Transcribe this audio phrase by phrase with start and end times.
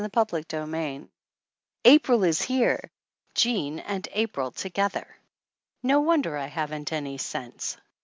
[0.15, 1.05] CHAPTER XII
[1.85, 2.89] APRIL is here!
[3.35, 5.05] Jean and April together!
[5.83, 7.77] No wonder I haven't any sense!